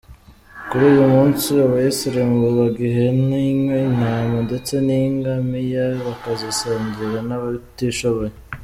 [0.67, 8.33] Kuri uyu munsi Abayisiramu babaga ihene, inka, intama ndetse n’ingamiya bakazisangira n’abatishoboye.